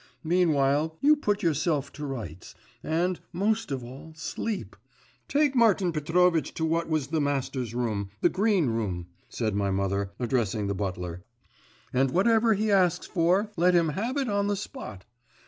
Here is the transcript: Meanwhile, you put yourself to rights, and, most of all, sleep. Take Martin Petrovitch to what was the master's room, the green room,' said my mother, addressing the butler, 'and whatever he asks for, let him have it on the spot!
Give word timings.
Meanwhile, 0.23 0.97
you 0.99 1.15
put 1.15 1.43
yourself 1.43 1.93
to 1.93 2.07
rights, 2.07 2.55
and, 2.81 3.19
most 3.31 3.69
of 3.71 3.83
all, 3.83 4.13
sleep. 4.15 4.75
Take 5.27 5.55
Martin 5.55 5.93
Petrovitch 5.93 6.55
to 6.55 6.65
what 6.65 6.89
was 6.89 7.09
the 7.09 7.21
master's 7.21 7.75
room, 7.75 8.09
the 8.19 8.27
green 8.27 8.65
room,' 8.65 9.05
said 9.29 9.53
my 9.53 9.69
mother, 9.69 10.11
addressing 10.19 10.65
the 10.65 10.73
butler, 10.73 11.23
'and 11.93 12.09
whatever 12.09 12.55
he 12.55 12.71
asks 12.71 13.05
for, 13.05 13.51
let 13.55 13.75
him 13.75 13.89
have 13.89 14.17
it 14.17 14.27
on 14.27 14.47
the 14.47 14.55
spot! 14.55 15.05